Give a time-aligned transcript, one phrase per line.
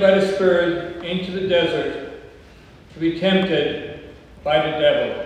[0.00, 2.22] by the Spirit into the desert
[2.92, 5.22] to be tempted by the devil.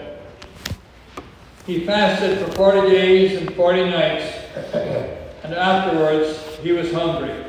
[1.71, 4.25] He fasted for forty days and forty nights,
[4.75, 7.45] and afterwards he was hungry.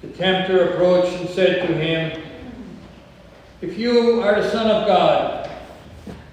[0.00, 2.22] The tempter approached and said to him,
[3.60, 5.50] If you are the Son of God,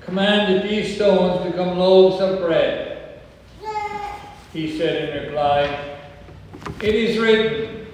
[0.05, 3.19] command that these stones become loaves of bread.
[4.53, 5.97] He said in reply,
[6.81, 7.85] It is written,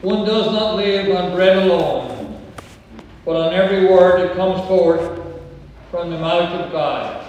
[0.00, 2.42] One does not live on bread alone,
[3.24, 5.20] but on every word that comes forth
[5.92, 7.23] from the mouth of God.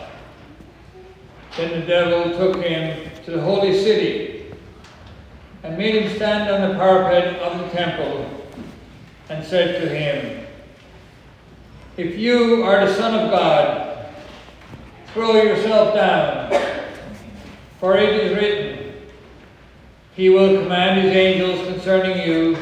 [1.58, 4.54] Then the devil took him to the holy city
[5.64, 8.30] and made him stand on the parapet of the temple
[9.30, 10.46] and said to him,
[11.96, 14.14] If you are the Son of God,
[15.14, 16.52] throw yourself down,
[17.80, 18.94] for it is written,
[20.14, 22.58] He will command His angels concerning you,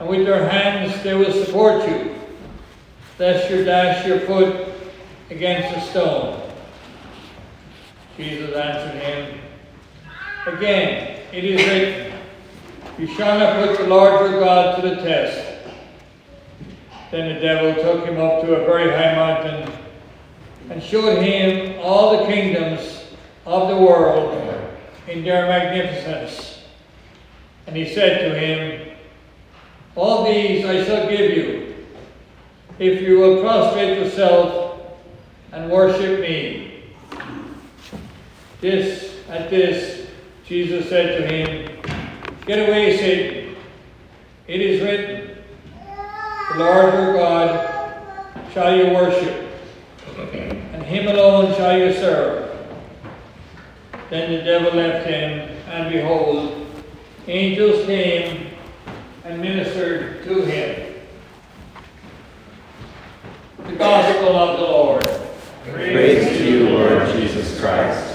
[0.00, 2.14] and with their hands they will support you,
[3.18, 4.68] lest you dash your foot
[5.30, 6.51] against a stone.
[8.16, 9.40] Jesus answered him,
[10.46, 12.18] Again, it is written,
[12.98, 15.48] You shall not put the Lord your God to the test.
[17.10, 19.72] Then the devil took him up to a very high mountain
[20.70, 23.04] and showed him all the kingdoms
[23.44, 24.32] of the world
[25.08, 26.62] in their magnificence.
[27.66, 28.96] And he said to him,
[29.94, 31.86] All these I shall give you,
[32.78, 34.80] if you will prostrate yourself
[35.52, 36.61] and worship me.
[38.62, 40.06] This, at this,
[40.46, 41.82] Jesus said to him,
[42.46, 43.56] Get away, Satan.
[44.46, 45.36] It is written,
[46.52, 47.92] The Lord your God
[48.54, 49.48] shall you worship,
[50.16, 52.56] and him alone shall you serve.
[54.10, 56.64] Then the devil left him, and behold,
[57.26, 58.52] angels came
[59.24, 61.02] and ministered to him.
[63.66, 65.08] The Gospel of the Lord.
[65.64, 68.11] Praise to you, Lord Jesus Christ.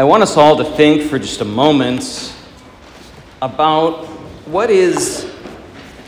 [0.00, 2.34] I want us all to think for just a moment
[3.42, 4.06] about
[4.46, 5.30] what is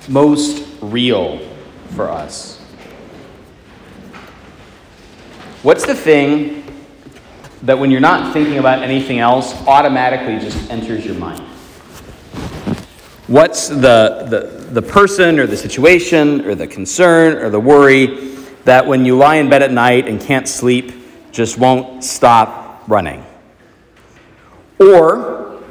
[0.09, 1.47] most real
[1.91, 2.59] for us.
[5.63, 6.65] What's the thing
[7.65, 11.41] that when you're not thinking about anything else automatically just enters your mind?
[13.27, 18.07] What's the, the, the person or the situation or the concern or the worry
[18.65, 20.95] that when you lie in bed at night and can't sleep
[21.31, 23.27] just won't stop running?
[24.83, 25.63] Or,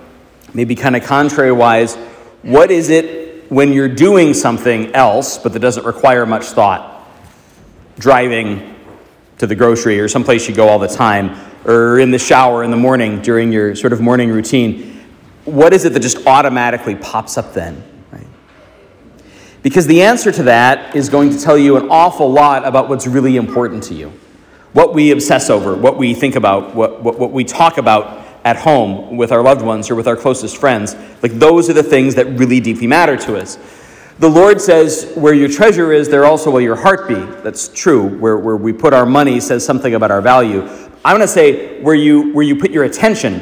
[0.54, 1.96] maybe kind of contrary wise,
[2.44, 7.06] what is it when you're doing something else but that doesn't require much thought?
[8.00, 8.76] Driving
[9.40, 11.36] to the grocery or someplace you go all the time,
[11.66, 15.04] or in the shower in the morning during your sort of morning routine.
[15.46, 17.84] What is it that just automatically pops up then?
[18.12, 18.28] Right?
[19.62, 23.08] Because the answer to that is going to tell you an awful lot about what's
[23.08, 24.14] really important to you,
[24.74, 28.58] what we obsess over, what we think about, what, what, what we talk about at
[28.58, 30.96] home with our loved ones or with our closest friends.
[31.22, 33.58] Like those are the things that really deeply matter to us.
[34.20, 37.16] The Lord says, where your treasure is, there also will your heart be.
[37.16, 38.08] That's true.
[38.20, 40.62] Where, where we put our money says something about our value.
[41.04, 43.40] I'm going to say, where you, where you put your attention,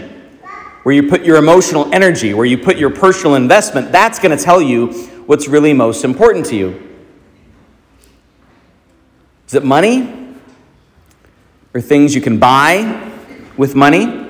[0.84, 4.42] where you put your emotional energy, where you put your personal investment, that's going to
[4.42, 4.94] tell you
[5.26, 6.98] what's really most important to you.
[9.48, 10.34] Is it money?
[11.74, 13.12] Or things you can buy
[13.58, 14.29] with money?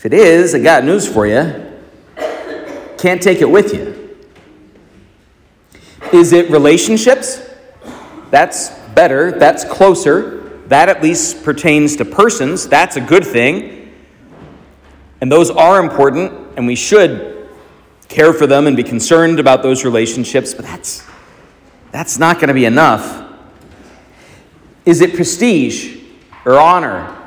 [0.00, 1.78] If it is, I got news for you.
[2.96, 4.16] Can't take it with you.
[6.10, 7.46] Is it relationships?
[8.30, 9.30] That's better.
[9.30, 10.38] That's closer.
[10.68, 12.66] That at least pertains to persons.
[12.66, 13.92] That's a good thing.
[15.20, 17.50] And those are important, and we should
[18.08, 21.06] care for them and be concerned about those relationships, but that's,
[21.92, 23.22] that's not going to be enough.
[24.86, 25.98] Is it prestige
[26.46, 27.19] or honor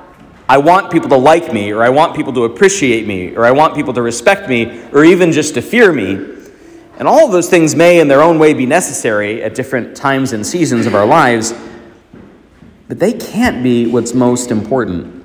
[0.47, 3.51] I want people to like me, or I want people to appreciate me, or I
[3.51, 6.13] want people to respect me, or even just to fear me.
[6.97, 10.33] And all of those things may, in their own way, be necessary at different times
[10.33, 11.53] and seasons of our lives,
[12.87, 15.23] but they can't be what's most important.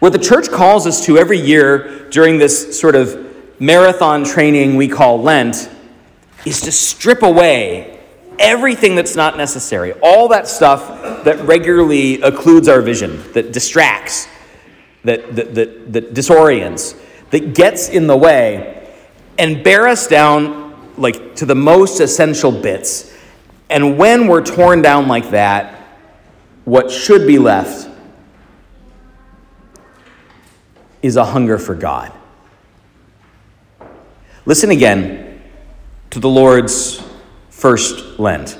[0.00, 4.88] What the church calls us to every year during this sort of marathon training we
[4.88, 5.70] call Lent
[6.44, 7.91] is to strip away
[8.38, 14.28] everything that's not necessary, all that stuff that regularly occludes our vision, that distracts,
[15.04, 16.98] that, that, that, that disorients,
[17.30, 18.88] that gets in the way,
[19.38, 23.16] and bear us down like to the most essential bits.
[23.70, 25.78] And when we're torn down like that,
[26.64, 27.88] what should be left
[31.00, 32.12] is a hunger for God.
[34.44, 35.40] Listen again
[36.10, 37.02] to the Lord's
[37.62, 38.58] first Lent.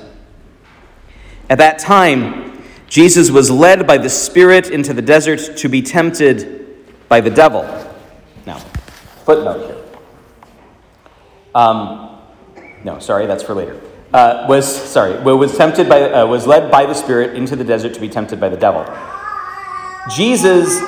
[1.49, 6.85] At that time, Jesus was led by the Spirit into the desert to be tempted
[7.09, 7.63] by the devil.
[8.45, 8.59] Now,
[9.25, 9.83] footnote here.
[11.53, 12.17] Um,
[12.85, 13.77] no, sorry, that's for later.
[14.13, 17.93] Uh, was sorry, was tempted by, uh, was led by the Spirit into the desert
[17.95, 18.85] to be tempted by the devil.
[20.15, 20.79] Jesus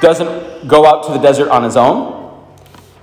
[0.00, 2.44] doesn't go out to the desert on his own.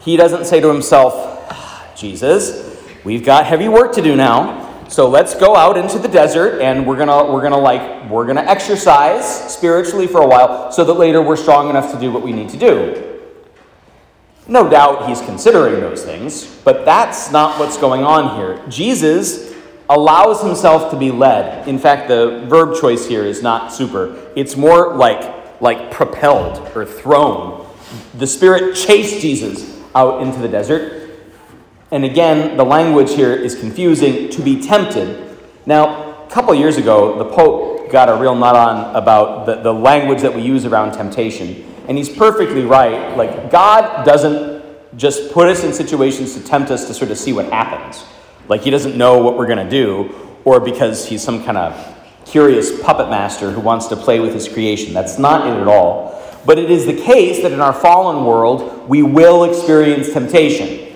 [0.02, 2.67] He doesn't say to himself, Jesus,
[3.08, 4.86] we've got heavy work to do now.
[4.90, 8.10] So let's go out into the desert and we're going to we're going to like
[8.10, 12.00] we're going to exercise spiritually for a while so that later we're strong enough to
[12.00, 13.22] do what we need to do.
[14.50, 18.62] No doubt he's considering those things, but that's not what's going on here.
[18.68, 19.54] Jesus
[19.90, 21.66] allows himself to be led.
[21.66, 24.32] In fact, the verb choice here is not super.
[24.36, 27.66] It's more like like propelled or thrown.
[28.16, 31.07] The Spirit chased Jesus out into the desert
[31.92, 35.38] and again, the language here is confusing to be tempted.
[35.66, 39.74] Now, a couple years ago, the Pope got a real nut on about the, the
[39.74, 41.64] language that we use around temptation.
[41.88, 43.16] And he's perfectly right.
[43.16, 47.32] Like, God doesn't just put us in situations to tempt us to sort of see
[47.32, 48.04] what happens.
[48.50, 50.14] Like, he doesn't know what we're going to do,
[50.44, 54.50] or because he's some kind of curious puppet master who wants to play with his
[54.50, 54.94] creation.
[54.94, 56.14] That's not it at all.
[56.46, 60.87] But it is the case that in our fallen world, we will experience temptation.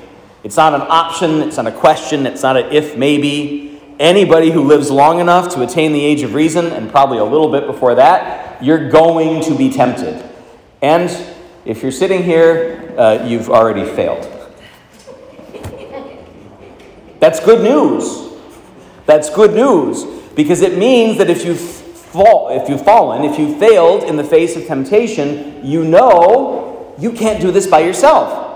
[0.44, 3.70] It's not an option, it's not a question, it's not an if maybe.
[4.00, 7.52] Anybody who lives long enough to attain the age of reason, and probably a little
[7.52, 10.28] bit before that, you're going to be tempted.
[10.82, 11.10] And
[11.66, 14.28] if you're sitting here, uh, you've already failed.
[17.20, 18.34] That's good news.
[19.06, 20.06] That's good news
[20.36, 24.24] because it means that if you fall, if you've fallen, if you failed in the
[24.24, 28.51] face of temptation, you know you can't do this by yourself.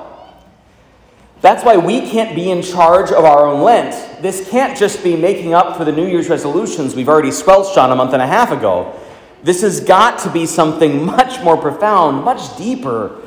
[1.42, 4.22] That's why we can't be in charge of our own Lent.
[4.22, 7.92] This can't just be making up for the New Year's resolutions we've already squelched on
[7.92, 8.98] a month and a half ago.
[9.44, 13.22] This has got to be something much more profound, much deeper.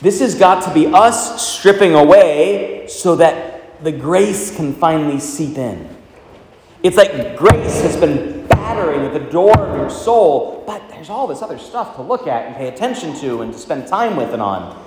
[0.00, 5.56] This has got to be us stripping away so that the grace can finally seep
[5.56, 5.88] in.
[6.82, 11.26] It's like grace has been battering at the door of your soul, but there's all
[11.26, 14.32] this other stuff to look at and pay attention to and to spend time with
[14.32, 14.82] and on.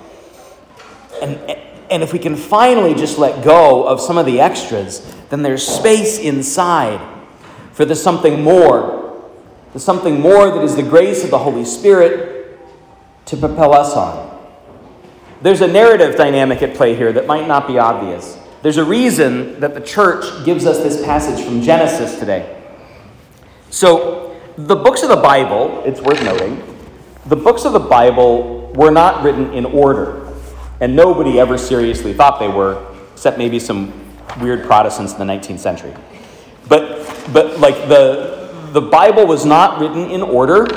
[1.22, 5.00] And and if we can finally just let go of some of the extras,
[5.30, 7.00] then there's space inside
[7.72, 9.30] for the something more,
[9.72, 12.58] the something more that is the grace of the Holy Spirit
[13.26, 14.30] to propel us on.
[15.42, 18.38] There's a narrative dynamic at play here that might not be obvious.
[18.62, 22.62] There's a reason that the church gives us this passage from Genesis today.
[23.68, 26.62] So, the books of the Bible, it's worth noting,
[27.26, 30.23] the books of the Bible were not written in order
[30.84, 33.90] and nobody ever seriously thought they were, except maybe some
[34.38, 35.94] weird Protestants in the 19th century.
[36.68, 40.70] But, but like the, the Bible was not written in order,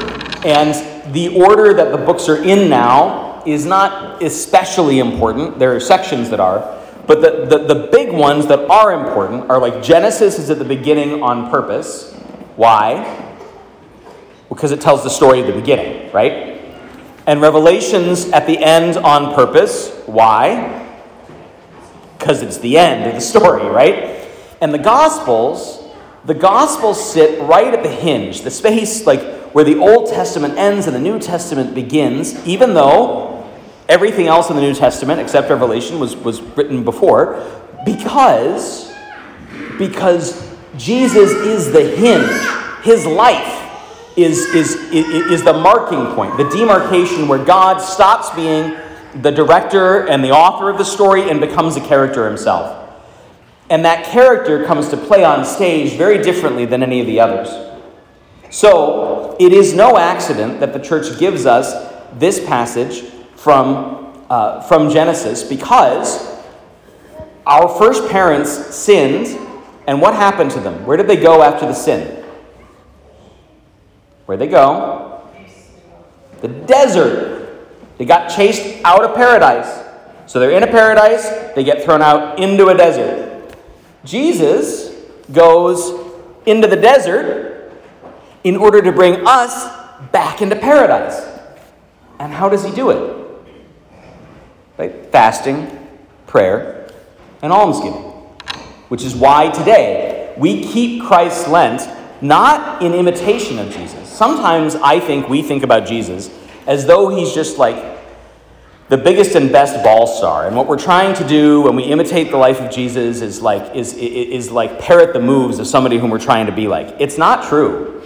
[0.46, 5.60] and the order that the books are in now is not especially important.
[5.60, 9.60] There are sections that are, but the, the, the big ones that are important are
[9.60, 12.14] like Genesis is at the beginning on purpose.
[12.56, 13.36] Why?
[14.48, 16.47] Because it tells the story of the beginning, right?
[17.28, 19.92] And Revelations at the end on purpose.
[20.06, 20.88] Why?
[22.18, 24.28] Because it's the end of the story, right?
[24.62, 25.86] And the Gospels,
[26.26, 29.22] the Gospels sit right at the hinge, the space like
[29.54, 33.46] where the Old Testament ends and the New Testament begins, even though
[33.90, 37.46] everything else in the New Testament, except Revelation, was, was written before,
[37.86, 38.94] because,
[39.78, 42.86] because Jesus is the hinge.
[42.86, 43.68] His life
[44.16, 48.78] is, is, is the marking point, the demarcation where God stops being
[49.22, 52.84] the director and the author of the story and becomes a character himself.
[53.70, 57.50] And that character comes to play on stage very differently than any of the others.
[58.50, 63.02] So, it is no accident that the church gives us this passage
[63.36, 66.34] from, uh, from Genesis because
[67.46, 69.28] our first parents sinned,
[69.86, 70.86] and what happened to them?
[70.86, 72.26] Where did they go after the sin?
[74.28, 75.22] Where'd they go?
[76.42, 77.68] The desert.
[77.98, 79.86] They got chased out of paradise.
[80.28, 83.56] So they're in a paradise, they get thrown out into a desert.
[84.04, 84.94] Jesus
[85.32, 86.14] goes
[86.46, 87.72] into the desert
[88.44, 89.66] in order to bring us
[90.12, 91.26] back into paradise.
[92.20, 93.26] And how does he do it?
[94.78, 95.06] Right?
[95.08, 95.88] Fasting,
[96.28, 96.90] prayer,
[97.42, 98.04] and almsgiving.
[98.90, 101.82] Which is why today we keep Christ's Lent
[102.22, 104.07] not in imitation of Jesus.
[104.18, 106.32] Sometimes I think we think about Jesus
[106.66, 108.00] as though he's just like
[108.90, 110.48] the biggest and best ball star.
[110.48, 113.76] And what we're trying to do when we imitate the life of Jesus is like,
[113.76, 116.96] is, is like parrot the moves of somebody whom we're trying to be like.
[116.98, 118.02] It's not true.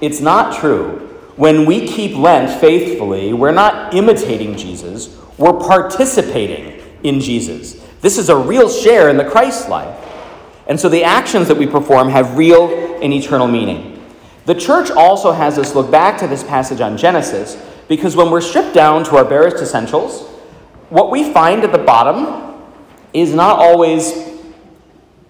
[0.00, 1.08] It's not true.
[1.36, 7.74] When we keep Lent faithfully, we're not imitating Jesus, we're participating in Jesus.
[8.00, 9.96] This is a real share in the Christ life.
[10.66, 13.91] And so the actions that we perform have real and eternal meaning.
[14.44, 17.56] The church also has us look back to this passage on Genesis
[17.88, 20.28] because when we're stripped down to our barest essentials,
[20.90, 22.60] what we find at the bottom
[23.12, 24.12] is not always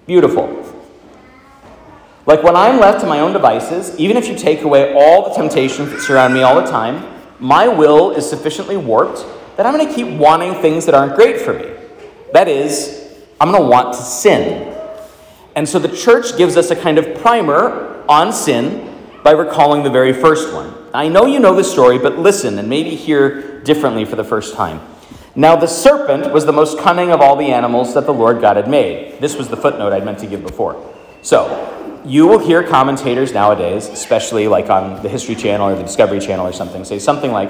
[0.06, 0.58] beautiful.
[2.24, 5.34] Like when I'm left to my own devices, even if you take away all the
[5.34, 7.04] temptations that surround me all the time,
[7.38, 9.26] my will is sufficiently warped
[9.56, 11.70] that I'm going to keep wanting things that aren't great for me.
[12.32, 14.68] That is, I'm going to want to sin.
[15.54, 18.91] And so the church gives us a kind of primer on sin
[19.22, 20.74] by recalling the very first one.
[20.94, 24.54] I know you know the story, but listen and maybe hear differently for the first
[24.54, 24.80] time.
[25.34, 28.56] Now, the serpent was the most cunning of all the animals that the Lord God
[28.56, 29.18] had made.
[29.18, 30.94] This was the footnote I'd meant to give before.
[31.22, 36.20] So, you will hear commentators nowadays, especially like on the History Channel or the Discovery
[36.20, 37.48] Channel or something, say something like,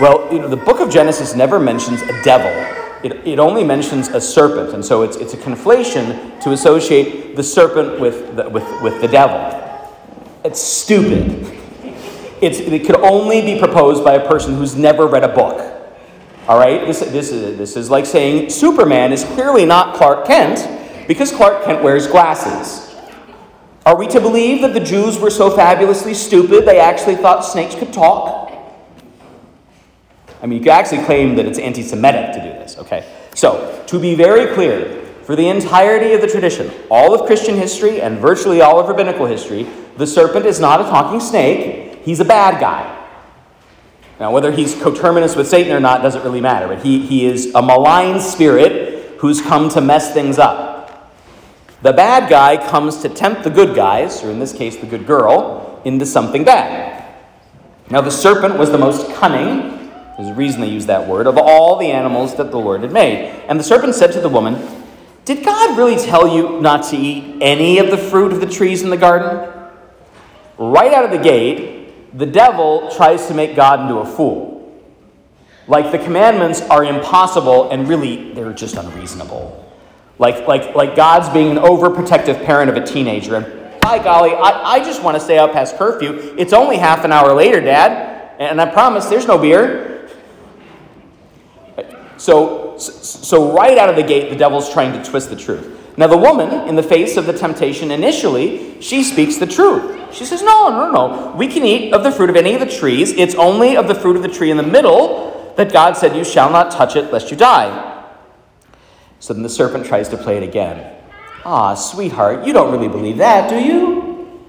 [0.00, 2.52] well, you know, the book of Genesis never mentions a devil.
[3.02, 4.74] It, it only mentions a serpent.
[4.74, 9.08] And so it's, it's a conflation to associate the serpent with the, with, with the
[9.08, 9.65] devil.
[10.46, 11.58] It's stupid.
[12.40, 15.60] It's, it could only be proposed by a person who's never read a book.
[16.46, 16.86] All right?
[16.86, 21.64] This, this, is, this is like saying Superman is clearly not Clark Kent because Clark
[21.64, 22.94] Kent wears glasses.
[23.84, 27.74] Are we to believe that the Jews were so fabulously stupid they actually thought snakes
[27.74, 28.52] could talk?
[30.40, 33.04] I mean, you could actually claim that it's anti Semitic to do this, okay?
[33.34, 38.00] So, to be very clear, for the entirety of the tradition, all of Christian history
[38.00, 39.66] and virtually all of rabbinical history,
[39.96, 42.92] the serpent is not a talking snake, he's a bad guy.
[44.20, 47.52] Now, whether he's coterminous with Satan or not doesn't really matter, but he, he is
[47.56, 51.12] a malign spirit who's come to mess things up.
[51.82, 55.08] The bad guy comes to tempt the good guys, or in this case, the good
[55.08, 57.04] girl, into something bad.
[57.90, 61.36] Now, the serpent was the most cunning, there's a reason they use that word, of
[61.36, 63.26] all the animals that the Lord had made.
[63.48, 64.54] And the serpent said to the woman,
[65.26, 68.82] Did God really tell you not to eat any of the fruit of the trees
[68.82, 69.52] in the garden?
[70.56, 74.80] Right out of the gate, the devil tries to make God into a fool.
[75.66, 79.64] Like the commandments are impossible and really they're just unreasonable.
[80.20, 83.34] Like, like, like God's being an overprotective parent of a teenager.
[83.34, 86.36] And by golly, I, I just want to stay out past curfew.
[86.38, 88.36] It's only half an hour later, Dad.
[88.38, 90.08] And I promise there's no beer.
[92.16, 95.76] So, so right out of the gate, the devil's trying to twist the truth.
[95.98, 100.14] Now, the woman, in the face of the temptation initially, she speaks the truth.
[100.14, 101.34] She says, No, no, no.
[101.36, 103.12] We can eat of the fruit of any of the trees.
[103.12, 106.24] It's only of the fruit of the tree in the middle that God said, You
[106.24, 108.04] shall not touch it, lest you die.
[109.20, 110.94] So then the serpent tries to play it again.
[111.44, 114.42] Ah, sweetheart, you don't really believe that, do you?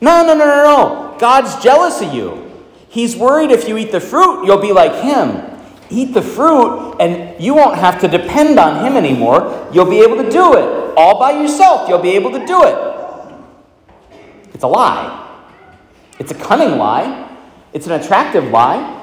[0.00, 1.16] No, no, no, no, no.
[1.18, 2.64] God's jealous of you.
[2.88, 5.47] He's worried if you eat the fruit, you'll be like him.
[5.90, 9.68] Eat the fruit, and you won't have to depend on him anymore.
[9.72, 11.88] You'll be able to do it all by yourself.
[11.88, 12.88] You'll be able to do it.
[14.52, 15.26] It's a lie.
[16.18, 17.26] It's a cunning lie.
[17.72, 18.96] It's an attractive lie.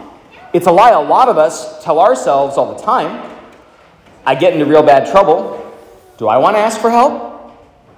[0.53, 3.31] It's a lie a lot of us tell ourselves all the time.
[4.25, 5.61] I get into real bad trouble,
[6.17, 7.53] do I want to ask for help?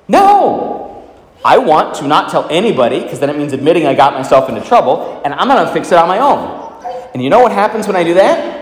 [0.07, 1.07] No.
[1.45, 4.61] I want to not tell anybody because then it means admitting I got myself into
[4.61, 7.11] trouble and I'm going to fix it on my own.
[7.13, 8.56] And you know what happens when I do that?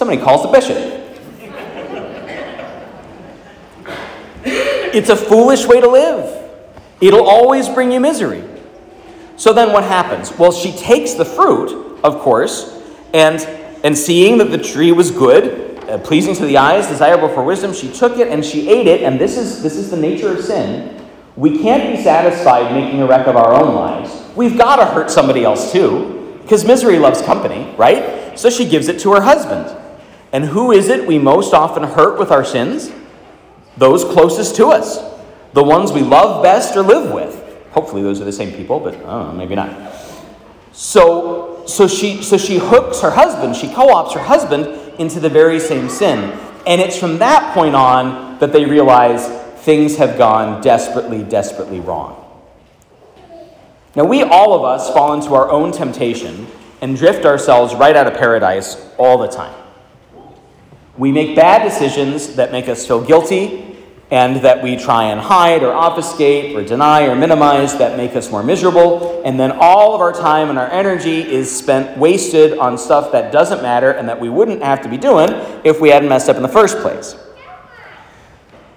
[0.00, 0.78] Somebody calls the bishop.
[4.94, 6.50] It's a foolish way to live.
[7.02, 8.42] It'll always bring you misery.
[9.36, 10.32] So then what happens?
[10.38, 13.38] Well, she takes the fruit, of course, and
[13.84, 17.74] and seeing that the tree was good uh, pleasing to the eyes, desirable for wisdom,
[17.74, 20.40] she took it and she ate it, and this is, this is the nature of
[20.40, 20.96] sin.
[21.36, 24.24] We can't be satisfied making a wreck of our own lives.
[24.34, 28.38] We've got to hurt somebody else too, because misery loves company, right?
[28.38, 29.79] So she gives it to her husband.
[30.32, 32.92] And who is it we most often hurt with our sins?
[33.76, 34.98] Those closest to us,
[35.52, 37.36] the ones we love best or live with.
[37.72, 39.92] Hopefully, those are the same people, but know, maybe not.
[40.72, 44.66] So, so she so she hooks her husband, she co-ops her husband
[45.00, 46.38] into the very same sin.
[46.66, 49.26] And it's from that point on that they realize
[49.62, 52.16] things have gone desperately, desperately wrong.
[53.96, 56.46] Now, we all of us fall into our own temptation
[56.80, 59.54] and drift ourselves right out of paradise all the time.
[60.98, 63.70] We make bad decisions that make us feel guilty
[64.10, 68.30] and that we try and hide or obfuscate or deny or minimize that make us
[68.30, 69.22] more miserable.
[69.24, 73.32] And then all of our time and our energy is spent wasted on stuff that
[73.32, 75.28] doesn't matter and that we wouldn't have to be doing
[75.64, 77.14] if we hadn't messed up in the first place.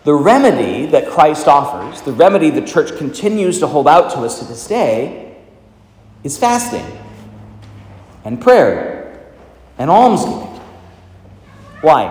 [0.03, 4.39] The remedy that Christ offers, the remedy the church continues to hold out to us
[4.39, 5.35] to this day,
[6.23, 6.85] is fasting
[8.23, 9.31] and prayer
[9.77, 10.52] and almsgiving.
[11.83, 12.05] Why?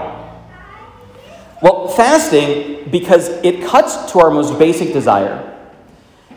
[1.62, 5.48] Well, fasting, because it cuts to our most basic desire.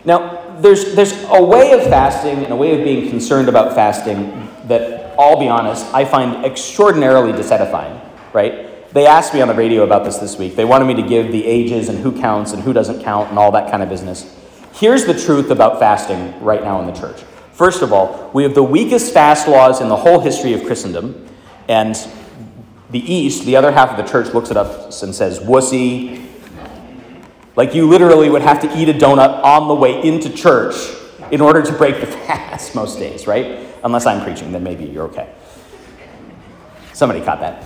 [0.05, 4.49] Now, there's, there's a way of fasting and a way of being concerned about fasting
[4.69, 7.99] that, I'll be honest, I find extraordinarily dissatisfying,
[8.31, 8.89] right?
[8.93, 10.55] They asked me on the radio about this this week.
[10.55, 13.37] They wanted me to give the ages and who counts and who doesn't count and
[13.37, 14.33] all that kind of business.
[14.75, 17.21] Here's the truth about fasting right now in the church.
[17.51, 21.27] First of all, we have the weakest fast laws in the whole history of Christendom.
[21.67, 21.97] And
[22.95, 26.25] the East, the other half of the church, looks at us and says, wussy.
[27.57, 30.75] Like you literally would have to eat a donut on the way into church
[31.29, 33.67] in order to break the fast most days, right?
[33.83, 35.29] Unless I'm preaching, then maybe you're okay.
[36.93, 37.65] Somebody caught that.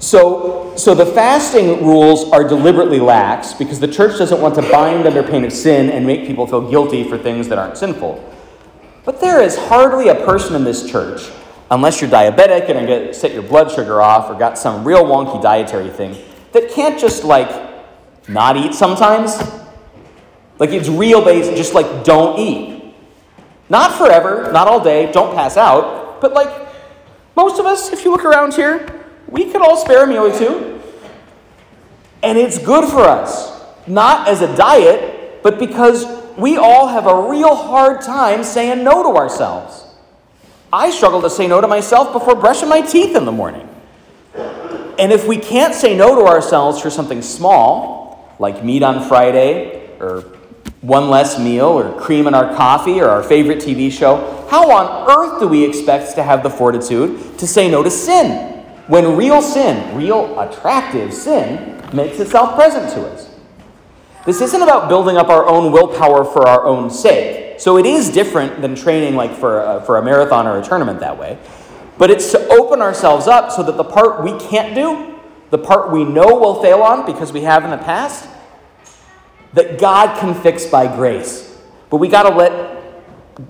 [0.00, 5.06] So, so the fasting rules are deliberately lax because the church doesn't want to bind
[5.06, 8.22] under pain of sin and make people feel guilty for things that aren't sinful.
[9.06, 11.30] But there is hardly a person in this church,
[11.70, 15.42] unless you're diabetic and are set your blood sugar off or got some real wonky
[15.42, 16.16] dietary thing,
[16.52, 17.50] that can't just like
[18.28, 19.36] not eat sometimes.
[20.58, 22.94] Like it's real based, just like don't eat.
[23.68, 26.68] Not forever, not all day, don't pass out, but like
[27.36, 30.38] most of us, if you look around here, we could all spare a meal or
[30.38, 30.80] two.
[32.22, 37.28] And it's good for us, not as a diet, but because we all have a
[37.28, 39.85] real hard time saying no to ourselves.
[40.72, 43.68] I struggle to say no to myself before brushing my teeth in the morning.
[44.98, 49.90] And if we can't say no to ourselves for something small, like meat on Friday,
[50.00, 50.22] or
[50.80, 55.10] one less meal, or cream in our coffee, or our favorite TV show, how on
[55.10, 58.56] earth do we expect to have the fortitude to say no to sin?
[58.86, 63.30] when real sin, real attractive sin, makes itself present to us.
[64.24, 67.45] This isn't about building up our own willpower for our own sake.
[67.58, 71.00] So it is different than training like for a, for a marathon or a tournament
[71.00, 71.38] that way.
[71.98, 75.18] But it's to open ourselves up so that the part we can't do,
[75.50, 78.28] the part we know we'll fail on because we have in the past,
[79.54, 81.58] that God can fix by grace.
[81.88, 82.74] But we got to let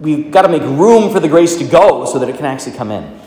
[0.00, 2.76] we got to make room for the grace to go so that it can actually
[2.76, 3.20] come in.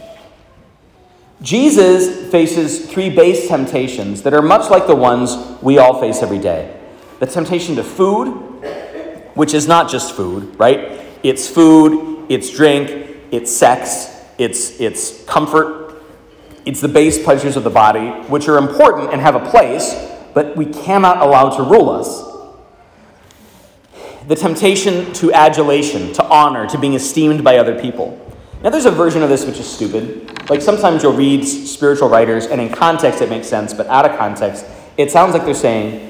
[1.41, 6.39] Jesus faces three base temptations that are much like the ones we all face every
[6.39, 6.75] day
[7.19, 8.48] the temptation to food,
[9.39, 10.99] which is not just food, right?
[11.23, 12.89] It's food, it's drink,
[13.31, 15.95] it's sex, it's, it's comfort,
[16.65, 19.95] it's the base pleasures of the body, which are important and have a place,
[20.33, 22.21] but we cannot allow to rule us.
[24.27, 28.19] The temptation to adulation, to honor, to being esteemed by other people.
[28.61, 30.49] Now, there's a version of this which is stupid.
[30.49, 34.17] Like sometimes you'll read spiritual writers, and in context it makes sense, but out of
[34.17, 34.65] context,
[34.97, 36.08] it sounds like they're saying,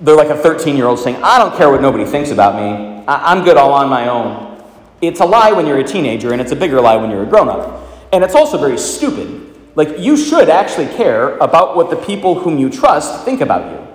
[0.00, 3.04] they're like a 13 year old saying, I don't care what nobody thinks about me.
[3.08, 4.62] I- am good all on my own.
[5.00, 7.26] It's a lie when you're a teenager, and it's a bigger lie when you're a
[7.26, 7.82] grown up.
[8.12, 9.42] And it's also very stupid.
[9.74, 13.86] Like, you should actually care about what the people whom you trust think about you.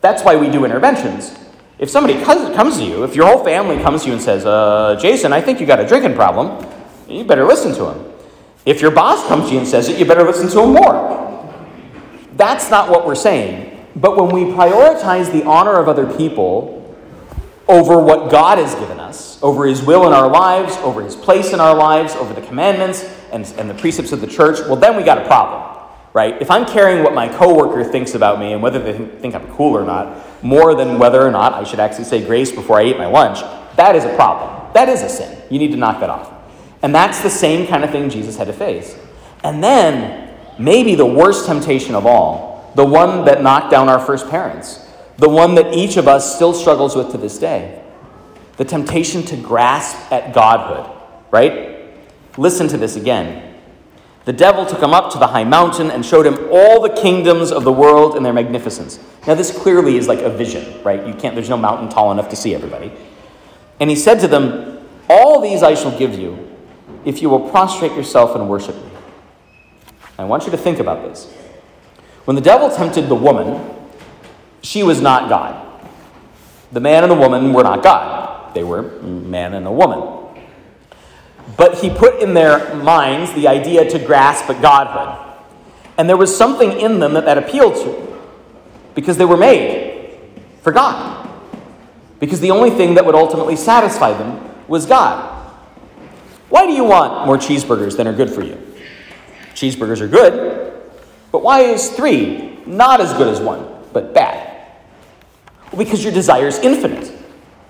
[0.00, 1.36] That's why we do interventions.
[1.78, 4.98] If somebody comes to you, if your whole family comes to you and says, uh,
[5.00, 6.66] Jason, I think you got a drinking problem,
[7.08, 8.12] you better listen to him.
[8.66, 11.48] If your boss comes to you and says it, you better listen to him more.
[12.36, 13.79] That's not what we're saying.
[14.00, 16.76] But when we prioritize the honor of other people
[17.68, 21.52] over what God has given us, over His will in our lives, over His place
[21.52, 24.96] in our lives, over the commandments and, and the precepts of the church, well, then
[24.96, 26.40] we got a problem, right?
[26.40, 29.76] If I'm caring what my coworker thinks about me and whether they think I'm cool
[29.76, 32.96] or not, more than whether or not I should actually say grace before I eat
[32.96, 33.40] my lunch,
[33.76, 34.72] that is a problem.
[34.72, 35.42] That is a sin.
[35.50, 36.32] You need to knock that off.
[36.82, 38.98] And that's the same kind of thing Jesus had to face.
[39.44, 44.28] And then, maybe the worst temptation of all, the one that knocked down our first
[44.28, 44.86] parents,
[45.18, 47.80] the one that each of us still struggles with to this day
[48.56, 50.94] the temptation to grasp at godhood,
[51.30, 51.94] right?
[52.36, 53.54] Listen to this again.
[54.26, 57.52] The devil took him up to the high mountain and showed him all the kingdoms
[57.52, 59.00] of the world and their magnificence.
[59.26, 61.06] Now, this clearly is like a vision, right?
[61.06, 62.92] You can't, there's no mountain tall enough to see everybody.
[63.80, 66.54] And he said to them, All these I shall give you
[67.06, 68.90] if you will prostrate yourself and worship me.
[70.18, 71.32] I want you to think about this.
[72.30, 73.60] When the devil tempted the woman,
[74.62, 75.66] she was not God.
[76.70, 80.32] The man and the woman were not God, they were man and a woman.
[81.56, 85.42] But he put in their minds the idea to grasp Godhood.
[85.98, 88.16] And there was something in them that that appealed to
[88.94, 90.14] because they were made
[90.62, 91.28] for God.
[92.20, 95.52] Because the only thing that would ultimately satisfy them was God.
[96.48, 98.56] Why do you want more cheeseburgers than are good for you?
[99.54, 100.69] Cheeseburgers are good,
[101.32, 104.46] but why is three not as good as one, but bad?
[105.72, 107.12] Well, because your desire is infinite.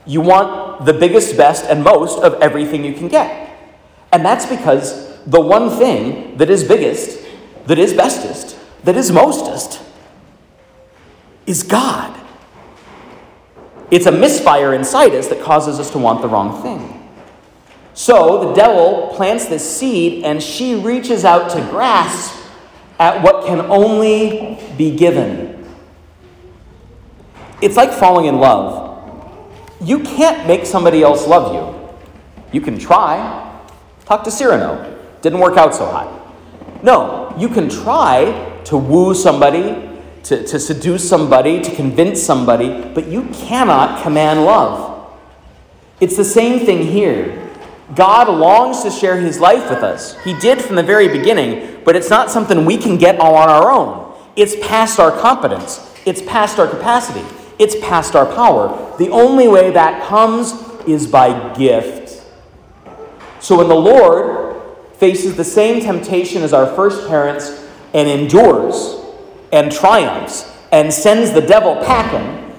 [0.06, 3.58] You want the biggest, best, and most of everything you can get.
[4.12, 7.26] And that's because the one thing that is biggest,
[7.66, 9.82] that is bestest, that is mostest,
[11.46, 12.18] is God.
[13.90, 16.96] It's a misfire inside us that causes us to want the wrong thing.
[17.92, 22.39] So the devil plants this seed, and she reaches out to grasp
[23.00, 25.66] at what can only be given.
[27.62, 28.88] It's like falling in love.
[29.80, 31.98] You can't make somebody else love you.
[32.52, 33.58] You can try.
[34.04, 34.98] Talk to Cyrano.
[35.22, 36.18] Didn't work out so hot.
[36.82, 39.88] No, you can try to woo somebody,
[40.24, 45.10] to, to seduce somebody, to convince somebody, but you cannot command love.
[46.00, 47.39] It's the same thing here.
[47.94, 50.16] God longs to share his life with us.
[50.22, 53.48] He did from the very beginning, but it's not something we can get all on
[53.48, 54.16] our own.
[54.36, 57.24] It's past our competence, it's past our capacity,
[57.58, 58.96] it's past our power.
[58.98, 60.52] The only way that comes
[60.86, 62.22] is by gift.
[63.40, 64.62] So when the Lord
[64.94, 69.00] faces the same temptation as our first parents and endures
[69.52, 72.54] and triumphs and sends the devil packing,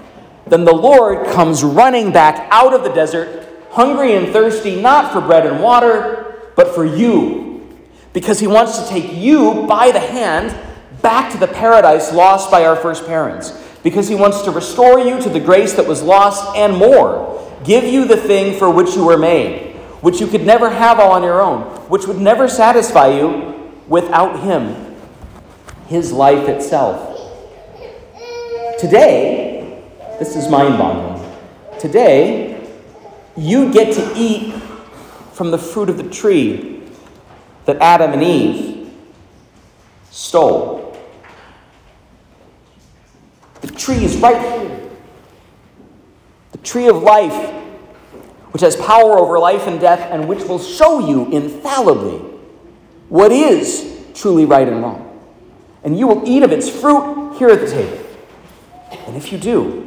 [0.47, 5.21] then the Lord comes running back out of the desert hungry and thirsty not for
[5.21, 7.67] bread and water, but for you.
[8.13, 10.55] Because he wants to take you by the hand
[11.01, 13.51] back to the paradise lost by our first parents.
[13.83, 17.49] Because he wants to restore you to the grace that was lost and more.
[17.63, 21.11] Give you the thing for which you were made, which you could never have all
[21.11, 24.95] on your own, which would never satisfy you without him,
[25.87, 27.07] his life itself.
[28.79, 29.83] Today,
[30.19, 31.23] this is mind boggling.
[31.79, 32.50] Today,
[33.37, 34.53] you get to eat
[35.33, 36.81] from the fruit of the tree
[37.65, 38.93] that Adam and Eve
[40.09, 40.97] stole.
[43.61, 44.89] The tree is right here.
[46.51, 47.53] The tree of life,
[48.51, 52.17] which has power over life and death, and which will show you infallibly
[53.09, 55.07] what is truly right and wrong.
[55.83, 58.05] And you will eat of its fruit here at the table.
[59.07, 59.83] And if you do,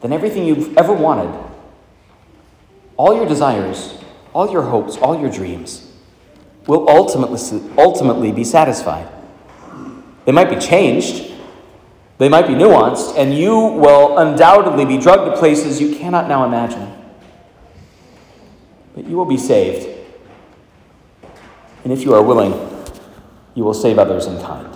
[0.00, 1.51] then everything you've ever wanted
[2.96, 3.94] all your desires,
[4.32, 5.90] all your hopes, all your dreams
[6.66, 7.38] will ultimately,
[7.76, 9.08] ultimately be satisfied.
[10.24, 11.32] They might be changed,
[12.18, 16.44] they might be nuanced, and you will undoubtedly be drugged to places you cannot now
[16.44, 16.96] imagine.
[18.94, 19.88] But you will be saved.
[21.82, 22.52] And if you are willing,
[23.54, 24.71] you will save others in kind.